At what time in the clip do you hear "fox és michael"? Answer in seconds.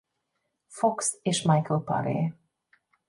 0.77-1.81